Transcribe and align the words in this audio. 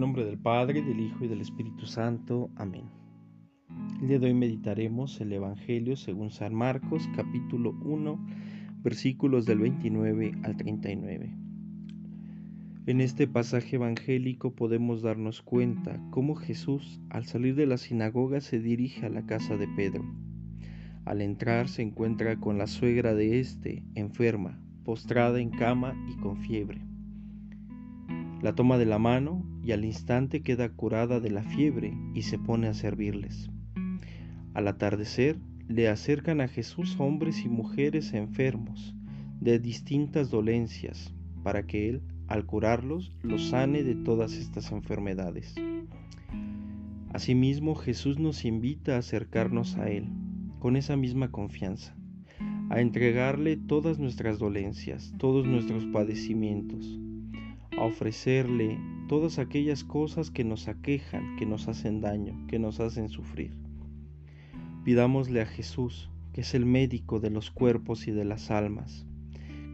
nombre 0.00 0.24
del 0.24 0.38
Padre, 0.38 0.80
del 0.80 0.98
Hijo 0.98 1.26
y 1.26 1.28
del 1.28 1.42
Espíritu 1.42 1.84
Santo. 1.84 2.50
Amén. 2.56 2.86
El 4.00 4.08
día 4.08 4.18
de 4.18 4.28
hoy 4.28 4.34
meditaremos 4.34 5.20
el 5.20 5.30
Evangelio 5.30 5.94
según 5.94 6.30
San 6.30 6.54
Marcos, 6.54 7.06
capítulo 7.14 7.78
1, 7.84 8.18
versículos 8.82 9.44
del 9.44 9.58
29 9.58 10.38
al 10.42 10.56
39. 10.56 11.36
En 12.86 13.02
este 13.02 13.28
pasaje 13.28 13.76
evangélico 13.76 14.54
podemos 14.54 15.02
darnos 15.02 15.42
cuenta 15.42 16.00
cómo 16.10 16.34
Jesús, 16.34 16.98
al 17.10 17.26
salir 17.26 17.54
de 17.54 17.66
la 17.66 17.76
sinagoga, 17.76 18.40
se 18.40 18.58
dirige 18.58 19.04
a 19.04 19.10
la 19.10 19.26
casa 19.26 19.58
de 19.58 19.68
Pedro. 19.68 20.02
Al 21.04 21.20
entrar 21.20 21.68
se 21.68 21.82
encuentra 21.82 22.40
con 22.40 22.56
la 22.56 22.68
suegra 22.68 23.12
de 23.12 23.38
éste, 23.38 23.84
enferma, 23.94 24.58
postrada 24.82 25.40
en 25.40 25.50
cama 25.50 25.94
y 26.10 26.18
con 26.22 26.38
fiebre. 26.38 26.89
La 28.42 28.54
toma 28.54 28.78
de 28.78 28.86
la 28.86 28.98
mano 28.98 29.44
y 29.62 29.72
al 29.72 29.84
instante 29.84 30.40
queda 30.42 30.70
curada 30.70 31.20
de 31.20 31.30
la 31.30 31.42
fiebre 31.42 31.92
y 32.14 32.22
se 32.22 32.38
pone 32.38 32.68
a 32.68 32.74
servirles. 32.74 33.50
Al 34.54 34.66
atardecer 34.66 35.36
le 35.68 35.88
acercan 35.88 36.40
a 36.40 36.48
Jesús 36.48 36.96
hombres 36.98 37.44
y 37.44 37.48
mujeres 37.48 38.14
enfermos 38.14 38.94
de 39.40 39.58
distintas 39.58 40.30
dolencias 40.30 41.14
para 41.42 41.66
que 41.66 41.90
Él, 41.90 42.02
al 42.28 42.46
curarlos, 42.46 43.12
los 43.22 43.50
sane 43.50 43.82
de 43.82 43.94
todas 43.94 44.32
estas 44.32 44.72
enfermedades. 44.72 45.54
Asimismo, 47.12 47.74
Jesús 47.74 48.18
nos 48.18 48.46
invita 48.46 48.96
a 48.96 48.98
acercarnos 49.00 49.76
a 49.76 49.90
Él 49.90 50.08
con 50.60 50.76
esa 50.76 50.96
misma 50.96 51.30
confianza, 51.30 51.94
a 52.70 52.80
entregarle 52.80 53.56
todas 53.56 53.98
nuestras 53.98 54.38
dolencias, 54.38 55.12
todos 55.18 55.46
nuestros 55.46 55.84
padecimientos, 55.86 57.00
a 57.76 57.84
ofrecerle 57.84 58.78
todas 59.08 59.38
aquellas 59.38 59.84
cosas 59.84 60.30
que 60.30 60.44
nos 60.44 60.68
aquejan, 60.68 61.36
que 61.36 61.46
nos 61.46 61.68
hacen 61.68 62.00
daño, 62.00 62.46
que 62.46 62.58
nos 62.58 62.80
hacen 62.80 63.08
sufrir. 63.08 63.52
Pidámosle 64.84 65.40
a 65.40 65.46
Jesús, 65.46 66.10
que 66.32 66.42
es 66.42 66.54
el 66.54 66.66
médico 66.66 67.20
de 67.20 67.30
los 67.30 67.50
cuerpos 67.50 68.06
y 68.08 68.12
de 68.12 68.24
las 68.24 68.50
almas, 68.50 69.06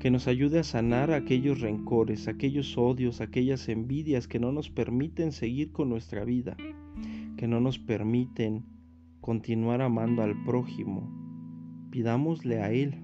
que 0.00 0.10
nos 0.10 0.28
ayude 0.28 0.58
a 0.58 0.64
sanar 0.64 1.12
aquellos 1.12 1.60
rencores, 1.60 2.28
aquellos 2.28 2.76
odios, 2.76 3.20
aquellas 3.20 3.68
envidias 3.68 4.28
que 4.28 4.38
no 4.38 4.52
nos 4.52 4.70
permiten 4.70 5.32
seguir 5.32 5.72
con 5.72 5.88
nuestra 5.88 6.24
vida, 6.24 6.56
que 7.36 7.46
no 7.46 7.60
nos 7.60 7.78
permiten 7.78 8.64
continuar 9.20 9.82
amando 9.82 10.22
al 10.22 10.42
prójimo. 10.44 11.10
Pidámosle 11.90 12.62
a 12.62 12.72
Él 12.72 12.94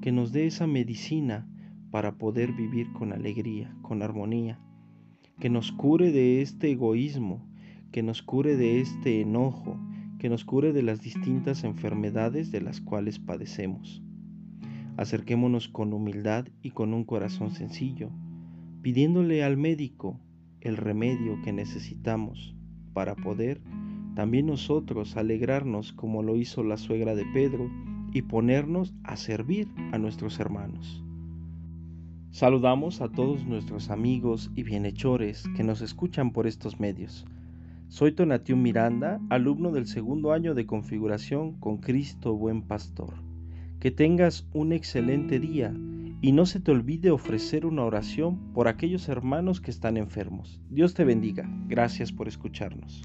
que 0.00 0.10
nos 0.10 0.32
dé 0.32 0.46
esa 0.46 0.66
medicina 0.66 1.46
para 1.92 2.16
poder 2.16 2.52
vivir 2.52 2.90
con 2.94 3.12
alegría, 3.12 3.72
con 3.82 4.02
armonía, 4.02 4.58
que 5.38 5.50
nos 5.50 5.70
cure 5.70 6.10
de 6.10 6.40
este 6.40 6.72
egoísmo, 6.72 7.46
que 7.92 8.02
nos 8.02 8.22
cure 8.22 8.56
de 8.56 8.80
este 8.80 9.20
enojo, 9.20 9.78
que 10.18 10.30
nos 10.30 10.44
cure 10.44 10.72
de 10.72 10.82
las 10.82 11.02
distintas 11.02 11.64
enfermedades 11.64 12.50
de 12.50 12.62
las 12.62 12.80
cuales 12.80 13.18
padecemos. 13.18 14.02
Acerquémonos 14.96 15.68
con 15.68 15.92
humildad 15.92 16.48
y 16.62 16.70
con 16.70 16.94
un 16.94 17.04
corazón 17.04 17.50
sencillo, 17.50 18.10
pidiéndole 18.80 19.44
al 19.44 19.58
médico 19.58 20.18
el 20.62 20.78
remedio 20.78 21.42
que 21.42 21.52
necesitamos 21.52 22.56
para 22.94 23.14
poder 23.14 23.60
también 24.14 24.46
nosotros 24.46 25.16
alegrarnos 25.18 25.92
como 25.92 26.22
lo 26.22 26.36
hizo 26.36 26.62
la 26.62 26.78
suegra 26.78 27.14
de 27.14 27.26
Pedro 27.34 27.70
y 28.12 28.22
ponernos 28.22 28.94
a 29.04 29.16
servir 29.16 29.68
a 29.92 29.98
nuestros 29.98 30.40
hermanos. 30.40 31.04
Saludamos 32.32 33.02
a 33.02 33.10
todos 33.10 33.44
nuestros 33.44 33.90
amigos 33.90 34.50
y 34.56 34.62
bienhechores 34.62 35.44
que 35.54 35.62
nos 35.62 35.82
escuchan 35.82 36.32
por 36.32 36.46
estos 36.46 36.80
medios. 36.80 37.26
Soy 37.88 38.12
Tonatiu 38.12 38.56
Miranda, 38.56 39.20
alumno 39.28 39.70
del 39.70 39.86
segundo 39.86 40.32
año 40.32 40.54
de 40.54 40.64
configuración 40.64 41.52
con 41.60 41.76
Cristo 41.76 42.34
Buen 42.34 42.62
Pastor. 42.62 43.12
Que 43.80 43.90
tengas 43.90 44.46
un 44.54 44.72
excelente 44.72 45.40
día 45.40 45.74
y 46.22 46.32
no 46.32 46.46
se 46.46 46.58
te 46.58 46.70
olvide 46.70 47.10
ofrecer 47.10 47.66
una 47.66 47.84
oración 47.84 48.54
por 48.54 48.66
aquellos 48.66 49.10
hermanos 49.10 49.60
que 49.60 49.70
están 49.70 49.98
enfermos. 49.98 50.58
Dios 50.70 50.94
te 50.94 51.04
bendiga. 51.04 51.46
Gracias 51.68 52.12
por 52.12 52.28
escucharnos. 52.28 53.02